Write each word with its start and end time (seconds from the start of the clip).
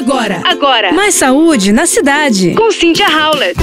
Agora, 0.00 0.40
Agora, 0.46 0.92
mais 0.94 1.14
saúde 1.14 1.72
na 1.72 1.84
cidade. 1.84 2.54
com 2.54 2.70
Cynthia 2.72 3.06
Howlett. 3.06 3.60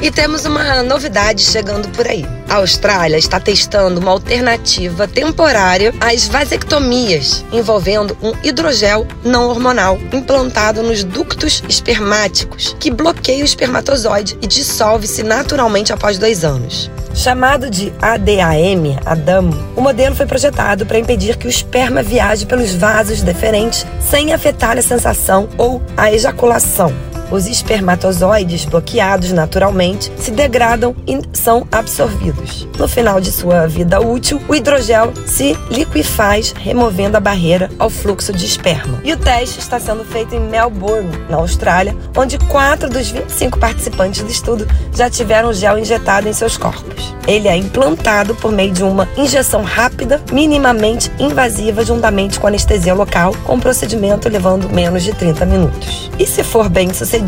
E 0.00 0.10
temos 0.10 0.46
uma 0.46 0.82
novidade 0.82 1.42
chegando 1.42 1.86
por 1.90 2.08
aí. 2.08 2.24
A 2.48 2.54
Austrália 2.56 3.18
está 3.18 3.38
testando 3.38 4.00
uma 4.00 4.10
alternativa 4.10 5.06
temporária 5.06 5.92
às 6.00 6.26
vasectomias, 6.26 7.44
envolvendo 7.52 8.16
um 8.22 8.32
hidrogel 8.42 9.06
não 9.22 9.50
hormonal 9.50 9.98
implantado 10.14 10.82
nos 10.82 11.04
ductos 11.04 11.62
espermáticos, 11.68 12.74
que 12.80 12.90
bloqueia 12.90 13.42
o 13.42 13.44
espermatozoide 13.44 14.38
e 14.40 14.46
dissolve-se 14.46 15.22
naturalmente 15.22 15.92
após 15.92 16.16
dois 16.16 16.42
anos. 16.42 16.90
Chamado 17.14 17.68
de 17.68 17.92
ADAM, 18.00 18.96
ADAM, 19.04 19.50
o 19.76 19.80
modelo 19.80 20.14
foi 20.14 20.26
projetado 20.26 20.86
para 20.86 20.98
impedir 20.98 21.36
que 21.36 21.46
o 21.46 21.50
esperma 21.50 22.02
viaje 22.02 22.46
pelos 22.46 22.74
vasos 22.74 23.22
deferentes 23.22 23.84
sem 24.00 24.32
afetar 24.32 24.78
a 24.78 24.82
sensação 24.82 25.48
ou 25.58 25.82
a 25.96 26.12
ejaculação. 26.12 27.09
Os 27.30 27.46
espermatozoides 27.46 28.64
bloqueados 28.64 29.30
naturalmente 29.32 30.10
se 30.18 30.32
degradam 30.32 30.96
e 31.06 31.20
são 31.32 31.66
absorvidos. 31.70 32.66
No 32.76 32.88
final 32.88 33.20
de 33.20 33.30
sua 33.30 33.66
vida 33.68 34.00
útil, 34.00 34.40
o 34.48 34.54
hidrogel 34.54 35.12
se 35.26 35.56
liquefaz, 35.70 36.52
removendo 36.58 37.16
a 37.16 37.20
barreira 37.20 37.70
ao 37.78 37.88
fluxo 37.88 38.32
de 38.32 38.44
esperma. 38.44 39.00
E 39.04 39.12
o 39.12 39.16
teste 39.16 39.60
está 39.60 39.78
sendo 39.78 40.04
feito 40.04 40.34
em 40.34 40.40
Melbourne, 40.40 41.10
na 41.28 41.36
Austrália, 41.36 41.96
onde 42.16 42.36
4 42.38 42.88
dos 42.88 43.10
25 43.10 43.58
participantes 43.58 44.22
do 44.22 44.30
estudo 44.30 44.66
já 44.92 45.08
tiveram 45.08 45.52
gel 45.52 45.78
injetado 45.78 46.28
em 46.28 46.32
seus 46.32 46.56
corpos. 46.56 47.14
Ele 47.28 47.46
é 47.46 47.56
implantado 47.56 48.34
por 48.34 48.50
meio 48.50 48.72
de 48.72 48.82
uma 48.82 49.08
injeção 49.16 49.62
rápida, 49.62 50.20
minimamente 50.32 51.12
invasiva, 51.18 51.84
juntamente 51.84 52.40
com 52.40 52.46
anestesia 52.46 52.94
local, 52.94 53.34
com 53.44 53.54
o 53.54 53.60
procedimento 53.60 54.28
levando 54.28 54.68
menos 54.68 55.04
de 55.04 55.12
30 55.12 55.46
minutos. 55.46 56.10
E 56.18 56.26
se 56.26 56.42
for 56.42 56.68
bem 56.68 56.92
sucedido, 56.92 57.19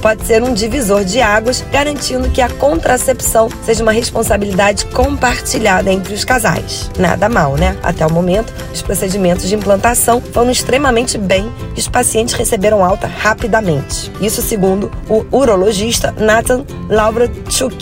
pode 0.00 0.24
ser 0.26 0.42
um 0.42 0.52
divisor 0.52 1.04
de 1.04 1.20
águas, 1.20 1.64
garantindo 1.72 2.30
que 2.30 2.40
a 2.40 2.48
contracepção 2.48 3.48
seja 3.64 3.82
uma 3.82 3.92
responsabilidade 3.92 4.84
compartilhada 4.86 5.92
entre 5.92 6.14
os 6.14 6.24
casais. 6.24 6.90
Nada 6.98 7.28
mal, 7.28 7.56
né? 7.56 7.76
Até 7.82 8.06
o 8.06 8.12
momento, 8.12 8.52
os 8.72 8.82
procedimentos 8.82 9.48
de 9.48 9.54
implantação 9.54 10.20
foram 10.20 10.50
extremamente 10.50 11.18
bem 11.18 11.50
e 11.76 11.80
os 11.80 11.88
pacientes 11.88 12.34
receberam 12.34 12.84
alta 12.84 13.06
rapidamente. 13.06 14.12
Isso 14.20 14.42
segundo 14.42 14.90
o 15.08 15.24
urologista 15.36 16.14
Nathan 16.18 16.64
Lavrachuk, 16.88 17.76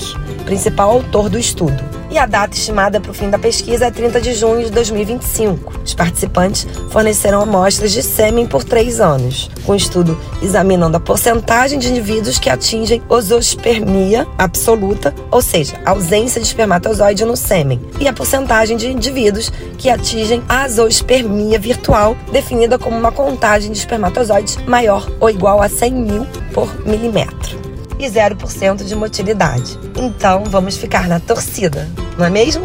principal 0.45 0.91
autor 0.91 1.29
do 1.29 1.39
estudo. 1.39 1.92
E 2.13 2.19
a 2.19 2.27
data 2.27 2.55
estimada 2.55 3.01
para 3.01 3.11
o 3.11 3.15
fim 3.15 3.31
da 3.31 3.39
pesquisa 3.39 3.87
é 3.87 3.91
30 3.91 4.21
de 4.21 4.35
junho 4.35 4.67
de 4.67 4.71
2025. 4.71 5.81
Os 5.83 5.95
participantes 5.95 6.67
fornecerão 6.91 7.41
amostras 7.41 7.91
de 7.91 8.03
sêmen 8.03 8.47
por 8.47 8.63
três 8.63 9.01
anos, 9.01 9.51
com 9.65 9.73
o 9.73 9.77
estudo 9.77 10.21
examinando 10.43 10.99
a 10.99 11.01
porcentagem 11.01 11.79
de 11.79 11.89
indivíduos 11.89 12.39
que 12.39 12.51
atingem 12.51 13.03
osospermia 13.09 14.29
absoluta, 14.37 15.15
ou 15.31 15.41
seja, 15.41 15.81
ausência 15.87 16.39
de 16.39 16.47
espermatozoide 16.47 17.25
no 17.25 17.35
sêmen, 17.35 17.81
e 17.99 18.07
a 18.07 18.13
porcentagem 18.13 18.77
de 18.77 18.89
indivíduos 18.91 19.51
que 19.79 19.89
atingem 19.89 20.43
azospermia 20.47 21.59
virtual, 21.59 22.15
definida 22.31 22.79
como 22.79 22.95
uma 22.95 23.11
contagem 23.11 23.73
de 23.73 23.79
espermatozoides 23.79 24.59
maior 24.67 25.11
ou 25.19 25.31
igual 25.31 25.63
a 25.63 25.69
100 25.71 25.93
mil 25.95 26.27
por 26.53 26.87
milímetro 26.87 27.62
e 28.05 28.11
0% 28.11 28.84
de 28.84 28.95
motilidade. 28.95 29.78
Então 29.97 30.45
vamos 30.45 30.77
ficar 30.77 31.08
na 31.08 31.20
torcida, 31.20 31.89
não 32.19 32.27
é 32.27 32.31
mesmo? 32.31 32.62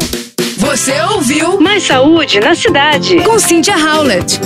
Você 0.58 1.00
ouviu 1.02 1.60
Mais 1.60 1.86
saúde 1.86 2.40
na 2.40 2.54
cidade. 2.54 3.20
com 3.22 3.38
Cynthia 3.38 3.76
Howlett. 3.76 4.40